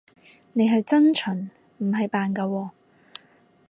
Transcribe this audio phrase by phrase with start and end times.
[0.53, 2.69] 你係真蠢，唔係扮㗎喎